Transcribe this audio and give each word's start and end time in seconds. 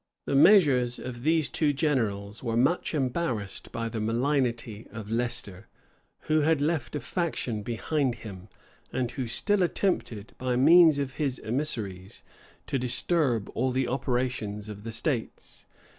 The 0.25 0.33
measures 0.33 0.97
of 0.97 1.21
these 1.21 1.47
two 1.47 1.73
generals 1.73 2.41
were 2.41 2.57
much 2.57 2.95
embarrassed 2.95 3.71
by 3.71 3.87
the 3.87 3.99
malignity 4.01 4.87
of 4.89 5.11
Leicester, 5.11 5.67
who 6.21 6.39
had 6.41 6.59
left 6.59 6.95
a 6.95 6.99
faction 6.99 7.61
behind 7.61 8.15
him, 8.15 8.49
and 8.91 9.11
who 9.11 9.27
still 9.27 9.61
attempted, 9.61 10.33
by 10.39 10.55
means 10.55 10.97
of 10.97 11.13
his 11.21 11.37
emissaries, 11.41 12.23
to 12.65 12.79
disturb 12.79 13.47
all 13.53 13.69
the 13.69 13.87
operations 13.87 14.69
of 14.69 14.85
the 14.85 14.91
states. 14.91 15.67